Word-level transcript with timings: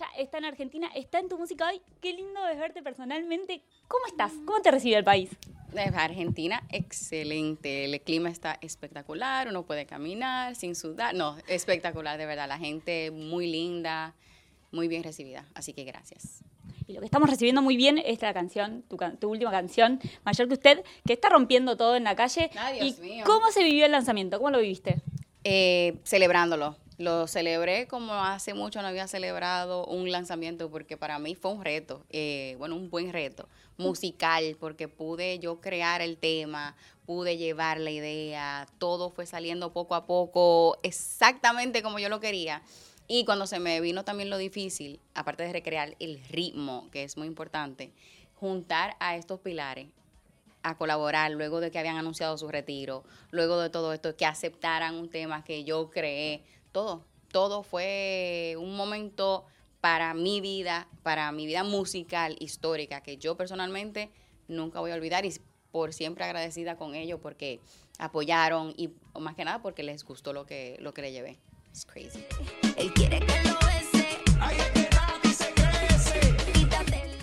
uruguaya, 0.00 0.06
está 0.18 0.38
en 0.38 0.44
Argentina, 0.44 0.90
está 0.94 1.18
en 1.18 1.28
tu 1.28 1.38
música 1.38 1.68
hoy. 1.68 1.80
Qué 2.00 2.12
lindo 2.12 2.46
es 2.48 2.58
verte 2.58 2.82
personalmente. 2.82 3.62
¿Cómo 3.88 4.06
estás? 4.06 4.32
¿Cómo 4.44 4.60
te 4.60 4.70
recibe 4.70 4.96
el 4.96 5.04
país? 5.04 5.30
Argentina, 5.94 6.62
excelente. 6.70 7.84
El 7.84 8.00
clima 8.00 8.28
está 8.28 8.58
espectacular, 8.60 9.48
uno 9.48 9.64
puede 9.64 9.86
caminar 9.86 10.56
sin 10.56 10.74
sudar. 10.74 11.14
No, 11.14 11.36
espectacular, 11.46 12.18
de 12.18 12.26
verdad. 12.26 12.48
La 12.48 12.58
gente 12.58 13.10
muy 13.10 13.50
linda, 13.50 14.14
muy 14.72 14.88
bien 14.88 15.04
recibida. 15.04 15.46
Así 15.54 15.72
que 15.72 15.84
gracias. 15.84 16.42
Y 16.88 16.92
lo 16.92 17.00
que 17.00 17.06
estamos 17.06 17.30
recibiendo 17.30 17.62
muy 17.62 17.76
bien 17.76 17.98
es 17.98 18.20
la 18.20 18.34
canción, 18.34 18.82
tu, 18.88 19.28
última 19.28 19.52
canción, 19.52 20.00
Mayor 20.24 20.48
que 20.48 20.54
usted, 20.54 20.84
que 21.06 21.12
está 21.12 21.28
rompiendo 21.28 21.76
todo 21.76 21.94
en 21.94 22.02
la 22.02 22.16
calle. 22.16 22.50
Ay, 22.56 22.96
¿Y 22.98 23.22
¿Cómo 23.22 23.52
se 23.52 23.62
vivió 23.62 23.86
el 23.86 23.92
lanzamiento? 23.92 24.38
¿Cómo 24.38 24.50
lo 24.50 24.58
viviste? 24.58 25.00
Eh, 25.44 25.98
celebrándolo. 26.04 26.76
Lo 27.00 27.26
celebré 27.26 27.86
como 27.86 28.12
hace 28.12 28.52
mucho 28.52 28.82
no 28.82 28.88
había 28.88 29.08
celebrado 29.08 29.86
un 29.86 30.12
lanzamiento 30.12 30.70
porque 30.70 30.98
para 30.98 31.18
mí 31.18 31.34
fue 31.34 31.50
un 31.50 31.64
reto, 31.64 32.04
eh, 32.10 32.56
bueno, 32.58 32.76
un 32.76 32.90
buen 32.90 33.10
reto 33.10 33.48
musical 33.78 34.54
porque 34.60 34.86
pude 34.86 35.38
yo 35.38 35.62
crear 35.62 36.02
el 36.02 36.18
tema, 36.18 36.76
pude 37.06 37.38
llevar 37.38 37.80
la 37.80 37.90
idea, 37.90 38.66
todo 38.76 39.08
fue 39.08 39.24
saliendo 39.24 39.72
poco 39.72 39.94
a 39.94 40.04
poco 40.04 40.76
exactamente 40.82 41.82
como 41.82 41.98
yo 41.98 42.10
lo 42.10 42.20
quería. 42.20 42.60
Y 43.08 43.24
cuando 43.24 43.46
se 43.46 43.60
me 43.60 43.80
vino 43.80 44.04
también 44.04 44.28
lo 44.28 44.36
difícil, 44.36 45.00
aparte 45.14 45.44
de 45.44 45.54
recrear 45.54 45.96
el 46.00 46.22
ritmo, 46.28 46.90
que 46.92 47.04
es 47.04 47.16
muy 47.16 47.28
importante, 47.28 47.94
juntar 48.34 48.98
a 49.00 49.16
estos 49.16 49.40
pilares 49.40 49.88
a 50.62 50.76
colaborar 50.76 51.30
luego 51.30 51.60
de 51.60 51.70
que 51.70 51.78
habían 51.78 51.96
anunciado 51.96 52.36
su 52.36 52.48
retiro, 52.48 53.04
luego 53.30 53.58
de 53.58 53.70
todo 53.70 53.92
esto, 53.94 54.14
que 54.16 54.26
aceptaran 54.26 54.94
un 54.94 55.08
tema 55.08 55.42
que 55.42 55.64
yo 55.64 55.90
creé, 55.90 56.42
todo, 56.72 57.04
todo 57.30 57.62
fue 57.62 58.56
un 58.58 58.76
momento 58.76 59.44
para 59.80 60.14
mi 60.14 60.40
vida, 60.40 60.88
para 61.02 61.32
mi 61.32 61.46
vida 61.46 61.64
musical, 61.64 62.36
histórica, 62.38 63.02
que 63.02 63.16
yo 63.16 63.36
personalmente 63.36 64.10
nunca 64.48 64.80
voy 64.80 64.90
a 64.90 64.94
olvidar 64.94 65.24
y 65.24 65.32
por 65.70 65.92
siempre 65.92 66.24
agradecida 66.24 66.76
con 66.76 66.94
ellos 66.94 67.20
porque 67.22 67.60
apoyaron 67.98 68.74
y 68.76 68.90
más 69.18 69.36
que 69.36 69.44
nada 69.44 69.62
porque 69.62 69.82
les 69.82 70.04
gustó 70.04 70.32
lo 70.32 70.44
que, 70.46 70.76
lo 70.80 70.92
que 70.92 71.02
le 71.02 71.12
llevé. 71.12 71.38
Es 71.72 71.86
crazy. 71.86 72.24
Él 72.76 72.92
quiere 72.92 73.20
que 73.20 73.26
lo 73.44 73.60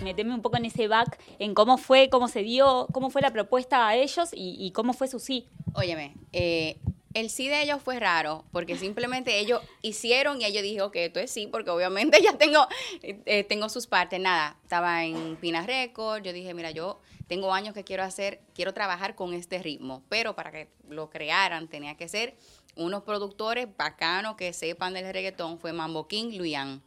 Meteme 0.02 0.32
un 0.32 0.40
poco 0.40 0.56
en 0.56 0.64
ese 0.64 0.88
back, 0.88 1.20
en 1.38 1.54
cómo 1.54 1.76
fue, 1.76 2.08
cómo 2.08 2.28
se 2.28 2.42
dio, 2.42 2.86
cómo 2.92 3.10
fue 3.10 3.20
la 3.20 3.30
propuesta 3.30 3.86
a 3.86 3.94
ellos 3.94 4.30
y, 4.32 4.56
y 4.58 4.70
cómo 4.70 4.94
fue 4.94 5.06
su 5.06 5.18
sí. 5.18 5.48
Óyeme, 5.74 6.14
eh, 6.32 6.78
el 7.20 7.30
sí 7.30 7.48
de 7.48 7.62
ellos 7.62 7.82
fue 7.82 7.98
raro, 7.98 8.44
porque 8.52 8.76
simplemente 8.76 9.38
ellos 9.38 9.60
hicieron 9.82 10.40
y 10.40 10.44
ellos 10.44 10.62
dijeron 10.62 10.90
que 10.90 11.06
esto 11.06 11.20
es 11.20 11.30
sí, 11.30 11.46
porque 11.46 11.70
obviamente 11.70 12.20
ya 12.22 12.36
tengo, 12.36 12.66
eh, 13.02 13.44
tengo 13.44 13.68
sus 13.68 13.86
partes. 13.86 14.20
Nada, 14.20 14.56
estaba 14.62 15.04
en 15.04 15.36
Pina 15.36 15.66
Record, 15.66 16.22
yo 16.22 16.32
dije, 16.32 16.54
mira, 16.54 16.70
yo 16.70 17.00
tengo 17.26 17.52
años 17.52 17.74
que 17.74 17.84
quiero 17.84 18.02
hacer, 18.02 18.40
quiero 18.54 18.72
trabajar 18.72 19.14
con 19.14 19.34
este 19.34 19.58
ritmo, 19.62 20.02
pero 20.08 20.34
para 20.34 20.50
que 20.50 20.68
lo 20.88 21.10
crearan 21.10 21.68
tenía 21.68 21.96
que 21.96 22.08
ser 22.08 22.34
unos 22.74 23.02
productores 23.02 23.68
bacanos 23.76 24.36
que 24.36 24.52
sepan 24.52 24.94
del 24.94 25.12
reggaetón, 25.12 25.58
fue 25.58 25.72
Mambo 25.72 26.06
King, 26.08 26.36
Luian. 26.36 26.82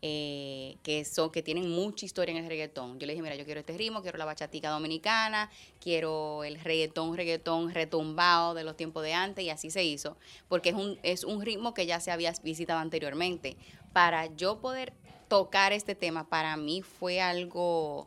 Eh, 0.00 0.76
que 0.84 1.04
son 1.04 1.30
que 1.30 1.42
tienen 1.42 1.68
mucha 1.68 2.06
historia 2.06 2.30
en 2.30 2.44
el 2.44 2.48
reggaetón. 2.48 3.00
Yo 3.00 3.06
le 3.06 3.14
dije, 3.14 3.22
mira, 3.22 3.34
yo 3.34 3.44
quiero 3.44 3.58
este 3.58 3.76
ritmo, 3.76 4.00
quiero 4.00 4.16
la 4.16 4.24
bachatica 4.24 4.70
dominicana, 4.70 5.50
quiero 5.80 6.44
el 6.44 6.60
reggaetón, 6.60 7.16
reggaetón 7.16 7.74
retumbado 7.74 8.54
de 8.54 8.62
los 8.62 8.76
tiempos 8.76 9.02
de 9.02 9.14
antes 9.14 9.44
y 9.44 9.50
así 9.50 9.70
se 9.70 9.82
hizo, 9.82 10.16
porque 10.48 10.68
es 10.68 10.76
un, 10.76 11.00
es 11.02 11.24
un 11.24 11.44
ritmo 11.44 11.74
que 11.74 11.84
ya 11.84 11.98
se 11.98 12.12
había 12.12 12.32
visitado 12.44 12.78
anteriormente. 12.78 13.56
Para 13.92 14.26
yo 14.36 14.60
poder 14.60 14.92
tocar 15.26 15.72
este 15.72 15.96
tema, 15.96 16.28
para 16.28 16.56
mí 16.56 16.80
fue 16.82 17.20
algo 17.20 18.06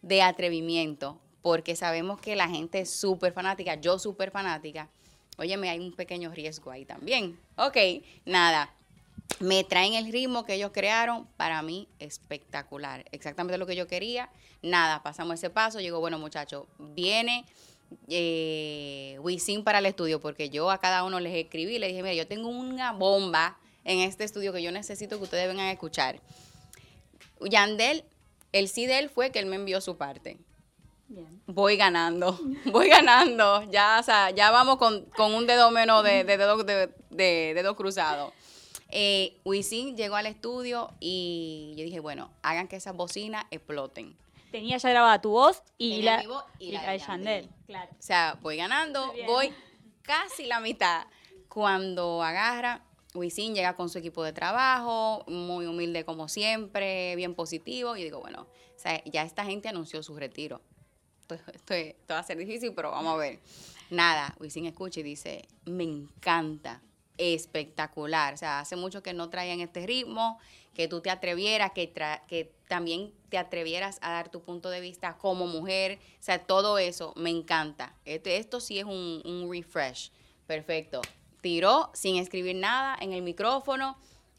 de 0.00 0.22
atrevimiento, 0.22 1.20
porque 1.42 1.76
sabemos 1.76 2.18
que 2.18 2.34
la 2.34 2.48
gente 2.48 2.80
es 2.80 2.90
súper 2.90 3.34
fanática, 3.34 3.74
yo 3.74 3.98
súper 3.98 4.30
fanática. 4.30 4.88
Óyeme, 5.36 5.68
hay 5.68 5.80
un 5.80 5.92
pequeño 5.92 6.32
riesgo 6.32 6.70
ahí 6.70 6.86
también. 6.86 7.38
Ok, 7.56 7.76
nada 8.24 8.72
me 9.40 9.64
traen 9.64 9.94
el 9.94 10.10
ritmo 10.10 10.44
que 10.44 10.54
ellos 10.54 10.70
crearon, 10.72 11.26
para 11.36 11.62
mí 11.62 11.88
espectacular, 11.98 13.04
exactamente 13.12 13.58
lo 13.58 13.66
que 13.66 13.76
yo 13.76 13.86
quería. 13.86 14.30
Nada, 14.62 15.02
pasamos 15.02 15.34
ese 15.34 15.50
paso, 15.50 15.80
llegó, 15.80 16.00
bueno 16.00 16.18
muchachos, 16.18 16.64
viene 16.78 17.44
eh, 18.08 19.18
Wisin 19.20 19.64
para 19.64 19.78
el 19.78 19.86
estudio, 19.86 20.20
porque 20.20 20.50
yo 20.50 20.70
a 20.70 20.78
cada 20.78 21.04
uno 21.04 21.20
les 21.20 21.34
escribí, 21.34 21.78
les 21.78 21.90
dije, 21.90 22.02
mira, 22.02 22.14
yo 22.14 22.26
tengo 22.26 22.48
una 22.48 22.92
bomba 22.92 23.58
en 23.84 24.00
este 24.00 24.24
estudio 24.24 24.52
que 24.52 24.62
yo 24.62 24.72
necesito 24.72 25.18
que 25.18 25.24
ustedes 25.24 25.48
vengan 25.48 25.66
a 25.66 25.72
escuchar. 25.72 26.20
Yandel, 27.40 28.04
el 28.52 28.68
sí 28.68 28.86
de 28.86 28.98
él 28.98 29.10
fue 29.10 29.30
que 29.30 29.38
él 29.38 29.46
me 29.46 29.56
envió 29.56 29.80
su 29.80 29.96
parte. 29.96 30.38
Voy 31.46 31.76
ganando, 31.76 32.40
voy 32.64 32.88
ganando. 32.88 33.62
Ya, 33.70 33.98
o 34.00 34.02
sea, 34.02 34.30
ya 34.30 34.50
vamos 34.50 34.78
con, 34.78 35.06
un 35.18 35.46
dedo 35.46 35.70
menos 35.70 36.02
de, 36.02 36.24
de, 36.24 36.36
dedo, 36.36 36.64
de, 36.64 36.90
de 37.10 37.52
dedo 37.54 37.76
cruzado. 37.76 38.32
Eh, 38.88 39.40
Wisin 39.44 39.96
llegó 39.96 40.16
al 40.16 40.26
estudio 40.26 40.92
y 41.00 41.74
yo 41.76 41.84
dije, 41.84 42.00
bueno, 42.00 42.30
hagan 42.42 42.68
que 42.68 42.76
esas 42.76 42.94
bocinas 42.94 43.44
exploten. 43.50 44.16
Tenía 44.52 44.78
ya 44.78 44.90
grabada 44.90 45.20
tu 45.20 45.30
voz 45.30 45.62
y 45.76 46.02
la, 46.02 46.24
y, 46.58 46.72
la, 46.72 46.92
de 46.92 47.00
Chandel. 47.00 47.50
Claro. 47.66 47.90
O 47.98 48.02
sea, 48.02 48.38
voy 48.40 48.56
ganando, 48.56 49.12
voy 49.26 49.52
casi 50.02 50.46
la 50.46 50.60
mitad. 50.60 51.06
Cuando 51.48 52.22
agarra, 52.22 52.84
Wisin 53.14 53.54
llega 53.54 53.74
con 53.74 53.88
su 53.88 53.98
equipo 53.98 54.22
de 54.22 54.32
trabajo, 54.32 55.24
muy 55.26 55.66
humilde 55.66 56.04
como 56.04 56.28
siempre, 56.28 57.16
bien 57.16 57.34
positivo. 57.34 57.96
Y 57.96 58.04
digo, 58.04 58.20
bueno, 58.20 58.42
o 58.42 58.78
sea, 58.78 59.02
ya 59.04 59.22
esta 59.22 59.44
gente 59.44 59.68
anunció 59.68 60.02
su 60.02 60.16
retiro. 60.16 60.60
Esto, 61.28 61.74
esto 61.74 62.14
va 62.14 62.20
a 62.20 62.22
ser 62.22 62.38
difícil, 62.38 62.72
pero 62.72 62.92
vamos 62.92 63.14
a 63.14 63.16
ver. 63.16 63.40
Nada, 63.90 64.34
Wisin 64.38 64.66
escucha 64.66 65.00
y 65.00 65.02
dice, 65.02 65.48
me 65.64 65.84
encanta 65.84 66.82
espectacular. 67.18 68.34
O 68.34 68.36
sea, 68.36 68.60
hace 68.60 68.76
mucho 68.76 69.02
que 69.02 69.12
no 69.12 69.30
traían 69.30 69.60
este 69.60 69.86
ritmo, 69.86 70.38
que 70.74 70.88
tú 70.88 71.00
te 71.00 71.10
atrevieras, 71.10 71.72
que, 71.72 71.92
que 72.28 72.52
también 72.68 73.12
te 73.28 73.38
atrevieras 73.38 73.98
a 74.02 74.10
dar 74.10 74.28
tu 74.30 74.42
punto 74.42 74.70
de 74.70 74.80
vista 74.80 75.16
como 75.18 75.46
mujer. 75.46 75.98
O 76.20 76.22
sea, 76.22 76.38
todo 76.38 76.78
eso 76.78 77.12
me 77.16 77.30
encanta. 77.30 77.94
Este, 78.04 78.36
esto 78.36 78.60
sí 78.60 78.78
es 78.78 78.84
un, 78.84 79.22
un 79.24 79.50
refresh. 79.50 80.10
Perfecto. 80.46 81.00
Tiró 81.40 81.90
sin 81.94 82.16
escribir 82.16 82.56
nada 82.56 82.96
en 83.00 83.12
el 83.12 83.22
micrófono 83.22 83.96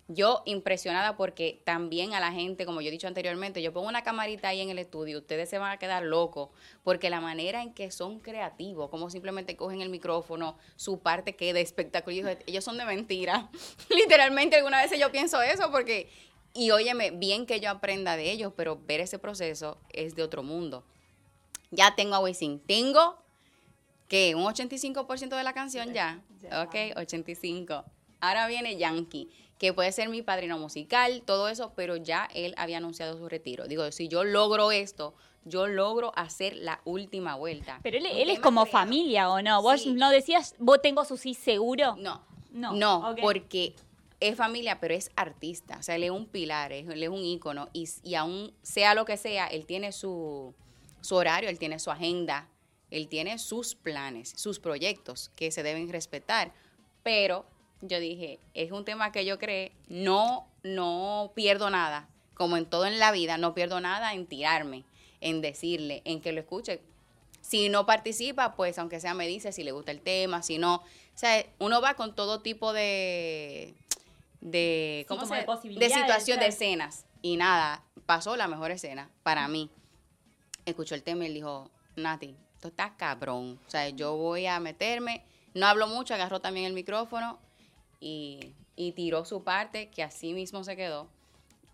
yo 0.07 0.41
impresionada 0.45 1.17
porque 1.17 1.61
también 1.65 2.13
a 2.13 2.19
la 2.19 2.31
gente, 2.31 2.65
como 2.65 2.81
yo 2.81 2.87
he 2.87 2.91
dicho 2.91 3.07
anteriormente, 3.07 3.61
yo 3.61 3.73
pongo 3.73 3.89
una 3.89 4.03
camarita 4.03 4.47
ahí 4.47 4.61
en 4.61 4.69
el 4.69 4.79
estudio, 4.79 5.17
ustedes 5.19 5.49
se 5.49 5.57
van 5.57 5.71
a 5.71 5.77
quedar 5.77 6.03
locos, 6.03 6.49
porque 6.83 7.09
la 7.09 7.19
manera 7.19 7.61
en 7.61 7.73
que 7.73 7.91
son 7.91 8.19
creativos, 8.19 8.89
como 8.89 9.09
simplemente 9.09 9.57
cogen 9.57 9.81
el 9.81 9.89
micrófono, 9.89 10.57
su 10.77 10.99
parte 10.99 11.35
queda 11.35 11.59
espectacular. 11.59 12.39
Ellos 12.45 12.63
son 12.63 12.77
de 12.77 12.85
mentira. 12.85 13.49
Literalmente 13.89 14.55
alguna 14.55 14.81
vez 14.81 14.97
yo 14.97 15.11
pienso 15.11 15.41
eso 15.41 15.71
porque, 15.71 16.09
y 16.53 16.71
óyeme, 16.71 17.11
bien 17.11 17.45
que 17.45 17.59
yo 17.59 17.69
aprenda 17.69 18.15
de 18.15 18.31
ellos, 18.31 18.53
pero 18.55 18.79
ver 18.87 19.01
ese 19.01 19.19
proceso 19.19 19.77
es 19.89 20.15
de 20.15 20.23
otro 20.23 20.41
mundo. 20.41 20.85
Ya 21.69 21.95
tengo 21.95 22.15
a 22.15 22.19
Wisin. 22.19 22.61
Tengo 22.61 23.17
que 24.07 24.35
un 24.35 24.43
85% 24.45 25.35
de 25.35 25.43
la 25.43 25.51
canción 25.51 25.93
ya. 25.93 26.21
Ok, 26.63 26.95
85. 26.95 27.83
Ahora 28.21 28.47
viene 28.47 28.77
Yankee 28.77 29.29
que 29.57 29.73
puede 29.73 29.91
ser 29.91 30.09
mi 30.09 30.21
padrino 30.21 30.57
musical, 30.57 31.23
todo 31.25 31.47
eso, 31.49 31.73
pero 31.75 31.95
ya 31.95 32.29
él 32.33 32.53
había 32.57 32.77
anunciado 32.77 33.17
su 33.17 33.27
retiro. 33.27 33.67
Digo, 33.67 33.91
si 33.91 34.07
yo 34.07 34.23
logro 34.23 34.71
esto, 34.71 35.15
yo 35.45 35.67
logro 35.67 36.11
hacer 36.15 36.55
la 36.55 36.81
última 36.85 37.35
vuelta. 37.35 37.79
Pero 37.83 37.97
él, 37.97 38.29
es 38.29 38.39
como 38.39 38.65
familia, 38.65 39.29
¿o 39.29 39.41
no? 39.41 39.61
¿Vos 39.61 39.87
no 39.87 40.09
decías, 40.09 40.55
vos 40.59 40.81
tengo 40.81 41.05
su 41.05 41.17
sí 41.17 41.33
seguro? 41.33 41.95
No, 41.97 42.21
no, 42.51 42.73
no 42.73 43.15
porque 43.21 43.73
es 44.19 44.35
familia, 44.35 44.79
pero 44.79 44.93
es 44.93 45.09
artista. 45.15 45.77
O 45.79 45.83
sea, 45.83 45.95
él 45.95 46.03
es 46.03 46.11
un 46.11 46.25
pilar, 46.27 46.71
él 46.71 47.01
es 47.01 47.09
un 47.09 47.23
ícono. 47.23 47.69
Y, 47.73 47.87
y 48.03 48.15
aún 48.15 48.53
sea 48.61 48.93
lo 48.93 49.05
que 49.05 49.17
sea, 49.17 49.47
él 49.47 49.65
tiene 49.65 49.91
su, 49.91 50.53
su 51.01 51.15
horario, 51.15 51.49
él 51.49 51.59
tiene 51.59 51.79
su 51.79 51.91
agenda, 51.91 52.49
él 52.91 53.07
tiene 53.07 53.37
sus 53.37 53.75
planes, 53.75 54.33
sus 54.35 54.59
proyectos 54.59 55.29
que 55.35 55.51
se 55.51 55.63
deben 55.63 55.91
respetar. 55.91 56.51
Pero 57.03 57.45
yo 57.81 57.99
dije, 57.99 58.39
es 58.53 58.71
un 58.71 58.85
tema 58.85 59.11
que 59.11 59.25
yo 59.25 59.37
creo, 59.37 59.71
no, 59.87 60.47
no 60.63 61.31
pierdo 61.35 61.69
nada, 61.69 62.07
como 62.33 62.57
en 62.57 62.65
todo 62.65 62.85
en 62.85 62.99
la 62.99 63.11
vida, 63.11 63.37
no 63.37 63.53
pierdo 63.53 63.79
nada 63.79 64.13
en 64.13 64.25
tirarme, 64.25 64.83
en 65.21 65.41
decirle, 65.41 66.01
en 66.05 66.21
que 66.21 66.31
lo 66.31 66.41
escuche. 66.41 66.81
Si 67.41 67.69
no 67.69 67.85
participa, 67.85 68.55
pues 68.55 68.77
aunque 68.77 68.99
sea 68.99 69.13
me 69.13 69.27
dice 69.27 69.51
si 69.51 69.63
le 69.63 69.71
gusta 69.71 69.91
el 69.91 70.01
tema, 70.01 70.43
si 70.43 70.57
no, 70.57 70.75
o 70.75 70.83
sea, 71.13 71.45
uno 71.59 71.81
va 71.81 71.93
con 71.93 72.15
todo 72.15 72.41
tipo 72.41 72.73
de 72.73 73.73
de 74.41 75.05
¿cómo 75.07 75.25
se, 75.25 75.35
de, 75.35 75.79
de 75.79 75.89
situación 75.89 76.39
de 76.39 76.47
escenas 76.47 77.05
y 77.21 77.37
nada, 77.37 77.83
pasó 78.05 78.35
la 78.35 78.47
mejor 78.47 78.71
escena 78.71 79.09
para 79.23 79.47
mí. 79.47 79.69
Escuchó 80.65 80.95
el 80.95 81.03
tema 81.03 81.23
y 81.23 81.27
él 81.27 81.33
dijo, 81.33 81.71
"Nati, 81.95 82.35
esto 82.55 82.67
está 82.67 82.95
cabrón." 82.97 83.59
O 83.65 83.69
sea, 83.69 83.89
yo 83.89 84.15
voy 84.15 84.45
a 84.45 84.59
meterme, 84.59 85.23
no 85.53 85.65
hablo 85.65 85.87
mucho, 85.87 86.13
agarró 86.13 86.39
también 86.39 86.65
el 86.65 86.73
micrófono 86.73 87.39
y, 87.99 88.53
tiró 88.95 89.25
su 89.25 89.43
parte, 89.43 89.89
que 89.89 90.03
así 90.03 90.33
mismo 90.33 90.63
se 90.63 90.75
quedó. 90.75 91.07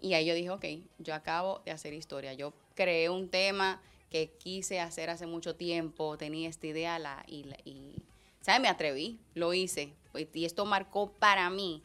Y 0.01 0.13
ahí 0.13 0.25
yo 0.25 0.33
dije, 0.33 0.49
ok, 0.49 0.65
yo 0.99 1.13
acabo 1.13 1.61
de 1.65 1.71
hacer 1.71 1.93
historia. 1.93 2.33
Yo 2.33 2.53
creé 2.75 3.09
un 3.09 3.29
tema 3.29 3.81
que 4.09 4.29
quise 4.37 4.79
hacer 4.79 5.09
hace 5.09 5.25
mucho 5.25 5.55
tiempo, 5.55 6.17
tenía 6.17 6.49
esta 6.49 6.67
idea 6.67 6.99
la, 6.99 7.23
y, 7.27 7.45
y, 7.65 7.95
¿sabes? 8.41 8.61
Me 8.61 8.67
atreví, 8.67 9.19
lo 9.33 9.53
hice. 9.53 9.93
Y 10.33 10.45
esto 10.45 10.65
marcó 10.65 11.11
para 11.11 11.49
mí 11.49 11.81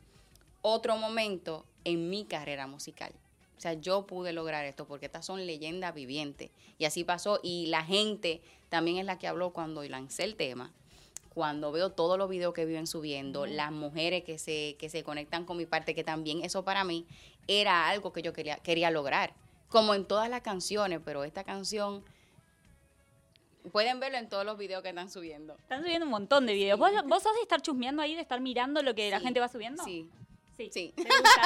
otro 0.62 0.96
momento 0.96 1.64
en 1.84 2.10
mi 2.10 2.24
carrera 2.24 2.66
musical. 2.66 3.12
O 3.56 3.60
sea, 3.60 3.72
yo 3.72 4.06
pude 4.06 4.32
lograr 4.32 4.64
esto 4.66 4.86
porque 4.86 5.06
estas 5.06 5.26
son 5.26 5.44
leyendas 5.44 5.92
vivientes. 5.92 6.50
Y 6.78 6.84
así 6.84 7.02
pasó. 7.02 7.40
Y 7.42 7.66
la 7.66 7.84
gente 7.84 8.40
también 8.68 8.98
es 8.98 9.04
la 9.04 9.18
que 9.18 9.26
habló 9.26 9.52
cuando 9.52 9.82
lancé 9.82 10.24
el 10.24 10.36
tema. 10.36 10.72
Cuando 11.38 11.70
veo 11.70 11.90
todos 11.90 12.18
los 12.18 12.28
videos 12.28 12.52
que 12.52 12.64
viven 12.64 12.88
subiendo, 12.88 13.46
las 13.46 13.70
mujeres 13.70 14.24
que 14.24 14.38
se, 14.38 14.74
que 14.76 14.88
se 14.88 15.04
conectan 15.04 15.44
con 15.44 15.56
mi 15.56 15.66
parte, 15.66 15.94
que 15.94 16.02
también 16.02 16.42
eso 16.42 16.64
para 16.64 16.82
mí 16.82 17.06
era 17.46 17.88
algo 17.88 18.12
que 18.12 18.22
yo 18.22 18.32
quería, 18.32 18.56
quería 18.56 18.90
lograr. 18.90 19.34
Como 19.68 19.94
en 19.94 20.04
todas 20.04 20.28
las 20.28 20.40
canciones, 20.40 21.00
pero 21.04 21.22
esta 21.22 21.44
canción 21.44 22.02
Pueden 23.70 24.00
verlo 24.00 24.18
en 24.18 24.28
todos 24.28 24.44
los 24.44 24.58
videos 24.58 24.82
que 24.82 24.88
están 24.88 25.10
subiendo. 25.10 25.54
Están 25.60 25.82
subiendo 25.82 26.06
un 26.06 26.10
montón 26.10 26.44
de 26.44 26.54
videos. 26.54 26.76
¿Vos, 26.76 26.90
¿Vos, 27.06 27.22
sos 27.22 27.34
de 27.36 27.42
estar 27.42 27.62
chusmeando 27.62 28.02
ahí, 28.02 28.16
de 28.16 28.22
estar 28.22 28.40
mirando 28.40 28.82
lo 28.82 28.96
que 28.96 29.08
la 29.08 29.20
gente 29.20 29.38
va 29.38 29.46
subiendo? 29.46 29.84
Sí, 29.84 30.10
Sí. 30.58 30.70
sí. 30.72 30.94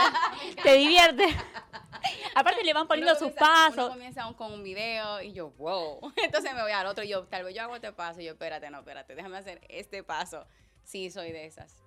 ¿Te, 0.62 0.73
divierte. 0.73 1.25
Aparte 2.35 2.64
le 2.64 2.73
van 2.73 2.88
poniendo 2.88 3.14
sus 3.14 3.31
pasos. 3.32 3.85
Uno 3.85 3.91
comienza 3.91 4.32
con 4.38 4.55
un 4.55 4.62
video 4.62 5.20
y 5.20 5.35
yo, 5.35 5.50
wow. 5.59 6.00
Entonces 6.17 6.55
me 6.55 6.62
voy 6.62 6.73
al 6.73 6.87
otro 6.87 7.05
y 7.05 7.09
yo, 7.09 7.25
tal 7.25 7.44
vez 7.44 7.55
yo 7.55 7.61
hago 7.61 7.76
este 7.76 7.93
paso 7.93 8.23
y 8.23 8.25
yo, 8.25 8.32
espérate, 8.32 8.70
no, 8.70 8.79
espérate, 8.79 9.14
déjame 9.14 9.37
hacer 9.37 9.61
este 9.69 10.03
paso. 10.03 10.47
Sí, 10.82 11.11
soy 11.11 11.31
de 11.31 11.44
esas. 11.44 11.82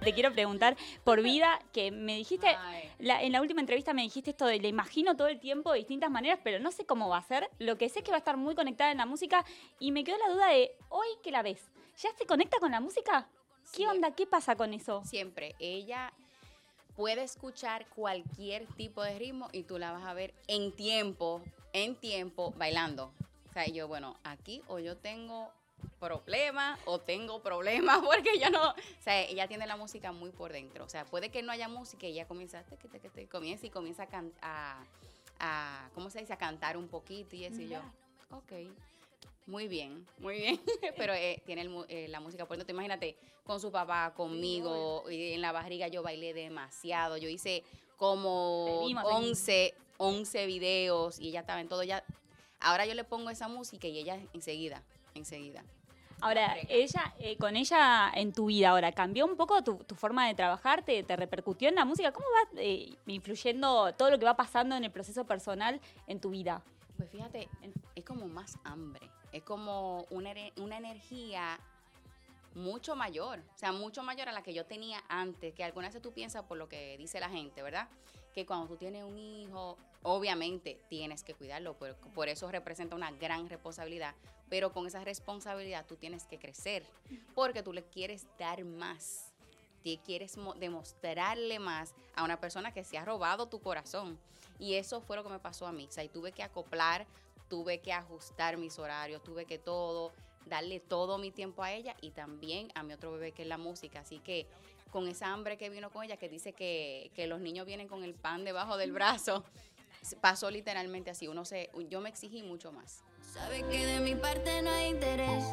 Te 0.00 0.14
quiero 0.14 0.32
preguntar 0.32 0.76
por 1.02 1.20
vida, 1.20 1.58
que 1.72 1.90
me 1.90 2.16
dijiste, 2.16 2.46
en 3.00 3.32
la 3.32 3.40
última 3.40 3.60
entrevista 3.60 3.92
me 3.92 4.02
dijiste 4.02 4.30
esto 4.30 4.46
de 4.46 4.60
le 4.60 4.68
imagino 4.68 5.16
todo 5.16 5.26
el 5.26 5.40
tiempo 5.40 5.72
de 5.72 5.80
distintas 5.80 6.10
maneras, 6.10 6.38
pero 6.44 6.60
no 6.60 6.70
sé 6.70 6.86
cómo 6.86 7.08
va 7.08 7.18
a 7.18 7.22
ser. 7.22 7.50
Lo 7.58 7.76
que 7.76 7.88
sé 7.88 7.98
es 7.98 8.04
que 8.04 8.12
va 8.12 8.18
a 8.18 8.20
estar 8.20 8.36
muy 8.36 8.54
conectada 8.54 8.92
en 8.92 8.98
la 8.98 9.06
música 9.06 9.44
y 9.80 9.90
me 9.90 10.04
quedó 10.04 10.16
la 10.18 10.32
duda 10.32 10.48
de 10.50 10.70
hoy 10.88 11.08
que 11.24 11.32
la 11.32 11.42
ves. 11.42 11.72
¿Ya 12.00 12.12
se 12.16 12.26
conecta 12.26 12.58
con 12.60 12.70
la 12.70 12.80
música? 12.80 13.28
¿Qué 13.72 13.88
onda? 13.88 14.12
¿Qué 14.12 14.24
pasa 14.24 14.54
con 14.54 14.72
eso? 14.72 15.02
Siempre. 15.04 15.56
Ella 15.58 16.12
puede 16.94 17.24
escuchar 17.24 17.88
cualquier 17.88 18.66
tipo 18.74 19.02
de 19.02 19.18
ritmo 19.18 19.48
y 19.52 19.64
tú 19.64 19.78
la 19.78 19.90
vas 19.90 20.06
a 20.06 20.14
ver 20.14 20.32
en 20.46 20.70
tiempo, 20.70 21.42
en 21.72 21.96
tiempo, 21.96 22.52
bailando. 22.56 23.12
O 23.50 23.52
sea, 23.52 23.66
yo, 23.66 23.88
bueno, 23.88 24.16
aquí 24.22 24.62
o 24.68 24.78
yo 24.78 24.96
tengo 24.96 25.50
problemas 25.98 26.78
o 26.84 27.00
tengo 27.00 27.42
problemas 27.42 27.98
porque 28.04 28.38
yo 28.38 28.48
no, 28.50 28.70
o 28.70 29.02
sea, 29.02 29.20
ella 29.22 29.48
tiene 29.48 29.66
la 29.66 29.76
música 29.76 30.12
muy 30.12 30.30
por 30.30 30.52
dentro. 30.52 30.84
O 30.84 30.88
sea, 30.88 31.04
puede 31.04 31.30
que 31.30 31.42
no 31.42 31.50
haya 31.50 31.66
música 31.66 32.06
y 32.06 32.12
ella 32.12 32.28
comienza, 32.28 32.62
te, 32.62 32.76
que 32.76 32.88
te, 33.10 33.26
comienza 33.26 33.66
y 33.66 33.70
comienza 33.70 34.06
a, 34.40 34.84
a, 35.40 35.90
¿cómo 35.96 36.10
se 36.10 36.20
dice? 36.20 36.32
A 36.32 36.38
cantar 36.38 36.76
un 36.76 36.86
poquito 36.86 37.34
y 37.34 37.44
eso 37.44 37.60
y 37.60 37.68
yo, 37.68 37.80
ok. 38.30 38.52
Muy 39.48 39.66
bien, 39.66 40.06
muy 40.18 40.36
bien. 40.36 40.60
Pero 40.98 41.14
eh, 41.14 41.42
tiene 41.46 41.66
eh, 41.88 42.06
la 42.08 42.20
música 42.20 42.46
por 42.46 42.58
dentro. 42.58 42.74
Imagínate, 42.74 43.16
con 43.44 43.58
su 43.58 43.72
papá, 43.72 44.12
conmigo, 44.14 45.10
y 45.10 45.32
en 45.32 45.40
la 45.40 45.52
barriga 45.52 45.88
yo 45.88 46.02
bailé 46.02 46.34
demasiado. 46.34 47.16
Yo 47.16 47.30
hice 47.30 47.64
como 47.96 48.82
11, 48.82 49.74
11 49.96 50.46
videos 50.46 51.18
y 51.18 51.28
ella 51.28 51.40
estaba 51.40 51.62
en 51.62 51.68
todo. 51.68 51.82
Ya, 51.82 52.04
ahora 52.60 52.84
yo 52.84 52.92
le 52.92 53.04
pongo 53.04 53.30
esa 53.30 53.48
música 53.48 53.88
y 53.88 53.98
ella 53.98 54.20
enseguida, 54.34 54.82
enseguida. 55.14 55.64
Ahora, 56.20 56.56
ella, 56.68 57.14
eh, 57.18 57.38
con 57.38 57.56
ella 57.56 58.10
en 58.14 58.34
tu 58.34 58.46
vida 58.46 58.70
ahora, 58.70 58.92
¿cambió 58.92 59.24
un 59.24 59.36
poco 59.36 59.62
tu, 59.62 59.78
forma 59.94 60.26
de 60.26 60.34
trabajar? 60.34 60.84
¿Te, 60.84 61.04
repercutió 61.16 61.70
en 61.70 61.76
la 61.76 61.86
música? 61.86 62.12
¿Cómo 62.12 62.26
va 62.26 62.62
influyendo 63.06 63.94
todo 63.94 64.10
lo 64.10 64.18
que 64.18 64.26
va 64.26 64.36
pasando 64.36 64.76
en 64.76 64.84
el 64.84 64.90
proceso 64.90 65.24
personal 65.24 65.80
en 66.06 66.20
tu 66.20 66.28
vida? 66.28 66.60
Pues 66.98 67.08
fíjate, 67.08 67.48
es 67.94 68.04
como 68.04 68.26
más 68.26 68.58
hambre, 68.64 69.08
es 69.32 69.42
como 69.42 70.06
una, 70.10 70.32
una 70.56 70.76
energía 70.76 71.58
mucho 72.54 72.96
mayor, 72.96 73.40
o 73.54 73.58
sea, 73.58 73.72
mucho 73.72 74.02
mayor 74.02 74.28
a 74.28 74.32
la 74.32 74.42
que 74.42 74.52
yo 74.52 74.64
tenía 74.66 75.02
antes, 75.08 75.54
que 75.54 75.64
algunas 75.64 75.90
veces 75.90 76.02
tú 76.02 76.12
piensas 76.12 76.44
por 76.44 76.58
lo 76.58 76.68
que 76.68 76.96
dice 76.96 77.20
la 77.20 77.28
gente, 77.28 77.62
¿verdad? 77.62 77.88
Que 78.34 78.46
cuando 78.46 78.66
tú 78.66 78.76
tienes 78.76 79.04
un 79.04 79.18
hijo, 79.18 79.76
obviamente 80.02 80.80
tienes 80.88 81.22
que 81.22 81.34
cuidarlo, 81.34 81.74
por, 81.74 81.94
por 81.94 82.28
eso 82.28 82.50
representa 82.50 82.96
una 82.96 83.12
gran 83.12 83.48
responsabilidad, 83.48 84.14
pero 84.48 84.72
con 84.72 84.86
esa 84.86 85.04
responsabilidad 85.04 85.86
tú 85.86 85.96
tienes 85.96 86.24
que 86.24 86.38
crecer, 86.38 86.84
porque 87.34 87.62
tú 87.62 87.72
le 87.72 87.84
quieres 87.84 88.26
dar 88.38 88.64
más 88.64 89.28
quieres 89.96 90.36
demostrarle 90.58 91.58
más 91.58 91.94
a 92.14 92.24
una 92.24 92.38
persona 92.38 92.72
que 92.72 92.84
se 92.84 92.98
ha 92.98 93.04
robado 93.04 93.46
tu 93.46 93.60
corazón. 93.60 94.18
Y 94.58 94.74
eso 94.74 95.00
fue 95.00 95.16
lo 95.16 95.22
que 95.22 95.30
me 95.30 95.38
pasó 95.38 95.66
a 95.66 95.72
mí. 95.72 95.86
O 95.88 95.92
sea, 95.92 96.04
y 96.04 96.08
tuve 96.08 96.32
que 96.32 96.42
acoplar, 96.42 97.06
tuve 97.48 97.80
que 97.80 97.92
ajustar 97.92 98.56
mis 98.56 98.78
horarios, 98.78 99.22
tuve 99.22 99.44
que 99.44 99.58
todo, 99.58 100.12
darle 100.46 100.80
todo 100.80 101.18
mi 101.18 101.30
tiempo 101.30 101.62
a 101.62 101.72
ella 101.72 101.94
y 102.00 102.10
también 102.10 102.68
a 102.74 102.82
mi 102.82 102.92
otro 102.92 103.12
bebé 103.12 103.32
que 103.32 103.42
es 103.42 103.48
la 103.48 103.58
música. 103.58 104.00
Así 104.00 104.18
que 104.18 104.46
con 104.90 105.08
esa 105.08 105.32
hambre 105.32 105.56
que 105.56 105.70
vino 105.70 105.90
con 105.90 106.04
ella, 106.04 106.16
que 106.16 106.28
dice 106.28 106.52
que, 106.52 107.10
que 107.14 107.26
los 107.26 107.40
niños 107.40 107.66
vienen 107.66 107.88
con 107.88 108.04
el 108.04 108.14
pan 108.14 108.44
debajo 108.44 108.76
del 108.76 108.92
brazo, 108.92 109.44
pasó 110.20 110.50
literalmente 110.50 111.10
así. 111.10 111.28
Uno 111.28 111.44
se, 111.44 111.70
yo 111.88 112.00
me 112.00 112.08
exigí 112.08 112.42
mucho 112.42 112.72
más. 112.72 113.02
Sabe 113.32 113.62
que 113.68 113.84
de 113.84 114.00
mi 114.00 114.14
parte 114.14 114.62
no 114.62 114.70
hay 114.70 114.90
interés, 114.90 115.44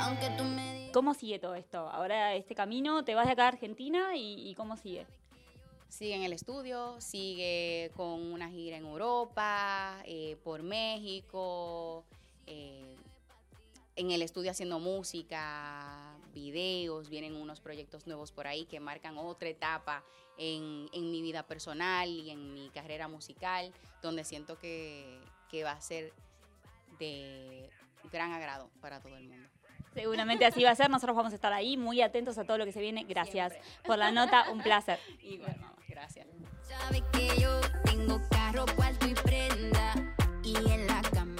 aunque 0.00 0.28
tú 0.36 0.44
me 0.44 0.80
¿Cómo 0.92 1.14
sigue 1.14 1.38
todo 1.38 1.54
esto? 1.54 1.88
Ahora 1.88 2.34
este 2.34 2.56
camino, 2.56 3.04
te 3.04 3.14
vas 3.14 3.26
de 3.26 3.32
acá 3.32 3.44
a 3.44 3.48
Argentina 3.48 4.16
y, 4.16 4.52
cómo 4.56 4.76
sigue? 4.76 5.06
Sigue 5.88 6.16
en 6.16 6.22
el 6.22 6.32
estudio, 6.32 7.00
sigue 7.00 7.92
con 7.96 8.32
una 8.32 8.48
gira 8.48 8.76
en 8.76 8.86
Europa, 8.86 9.89
eh, 10.12 10.36
por 10.42 10.64
México, 10.64 12.04
eh, 12.44 12.96
en 13.94 14.10
el 14.10 14.22
estudio 14.22 14.50
haciendo 14.50 14.80
música, 14.80 16.16
videos, 16.34 17.08
vienen 17.08 17.36
unos 17.36 17.60
proyectos 17.60 18.08
nuevos 18.08 18.32
por 18.32 18.48
ahí 18.48 18.64
que 18.64 18.80
marcan 18.80 19.18
otra 19.18 19.48
etapa 19.48 20.02
en, 20.36 20.88
en 20.92 21.12
mi 21.12 21.22
vida 21.22 21.44
personal 21.44 22.08
y 22.08 22.28
en 22.30 22.52
mi 22.52 22.70
carrera 22.70 23.06
musical, 23.06 23.72
donde 24.02 24.24
siento 24.24 24.58
que, 24.58 25.20
que 25.48 25.62
va 25.62 25.70
a 25.70 25.80
ser 25.80 26.12
de 26.98 27.70
gran 28.10 28.32
agrado 28.32 28.68
para 28.80 28.98
todo 28.98 29.16
el 29.16 29.28
mundo. 29.28 29.48
Seguramente 29.94 30.44
así 30.44 30.64
va 30.64 30.70
a 30.70 30.74
ser. 30.74 30.90
Nosotros 30.90 31.16
vamos 31.16 31.30
a 31.30 31.36
estar 31.36 31.52
ahí 31.52 31.76
muy 31.76 32.02
atentos 32.02 32.36
a 32.36 32.42
todo 32.42 32.58
lo 32.58 32.64
que 32.64 32.72
se 32.72 32.80
viene. 32.80 33.04
Gracias 33.04 33.54
por 33.84 33.96
la 33.96 34.10
nota. 34.10 34.50
Un 34.50 34.60
placer. 34.60 34.98
Igual, 35.22 35.56
mamá. 35.60 35.76
Gracias. 35.86 36.26
Sabe 36.70 37.02
que 37.12 37.40
yo 37.40 37.60
tengo 37.84 38.20
carro, 38.30 38.64
cuarto 38.76 39.08
y 39.08 39.14
prenda. 39.14 39.94
Y 40.44 40.54
en 40.56 40.86
la 40.86 41.02
cama 41.02 41.39